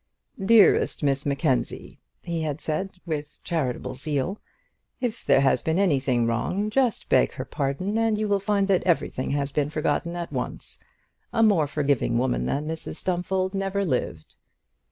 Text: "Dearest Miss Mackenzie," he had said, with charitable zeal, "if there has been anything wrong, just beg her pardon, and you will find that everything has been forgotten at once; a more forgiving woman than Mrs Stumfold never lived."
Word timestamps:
"Dearest 0.43 1.03
Miss 1.03 1.27
Mackenzie," 1.27 1.99
he 2.23 2.41
had 2.41 2.59
said, 2.59 2.89
with 3.05 3.39
charitable 3.43 3.93
zeal, 3.93 4.39
"if 4.99 5.23
there 5.23 5.41
has 5.41 5.61
been 5.61 5.77
anything 5.77 6.25
wrong, 6.25 6.71
just 6.71 7.07
beg 7.07 7.33
her 7.33 7.45
pardon, 7.45 7.95
and 7.99 8.17
you 8.17 8.27
will 8.27 8.39
find 8.39 8.67
that 8.67 8.83
everything 8.83 9.29
has 9.29 9.51
been 9.51 9.69
forgotten 9.69 10.15
at 10.15 10.33
once; 10.33 10.79
a 11.31 11.43
more 11.43 11.67
forgiving 11.67 12.17
woman 12.17 12.47
than 12.47 12.65
Mrs 12.65 12.95
Stumfold 12.95 13.53
never 13.53 13.85
lived." 13.85 14.37